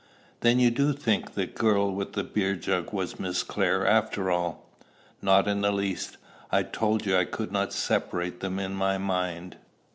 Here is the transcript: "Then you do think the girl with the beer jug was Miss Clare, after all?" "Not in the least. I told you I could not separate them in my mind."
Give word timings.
"Then 0.39 0.57
you 0.59 0.71
do 0.71 0.93
think 0.93 1.35
the 1.35 1.45
girl 1.45 1.93
with 1.93 2.13
the 2.13 2.23
beer 2.23 2.55
jug 2.55 2.91
was 2.91 3.19
Miss 3.19 3.43
Clare, 3.43 3.85
after 3.85 4.31
all?" 4.31 4.67
"Not 5.21 5.47
in 5.47 5.61
the 5.61 5.71
least. 5.71 6.17
I 6.51 6.63
told 6.63 7.05
you 7.05 7.15
I 7.15 7.25
could 7.25 7.51
not 7.51 7.71
separate 7.71 8.39
them 8.39 8.57
in 8.57 8.73
my 8.73 8.97
mind." 8.97 9.57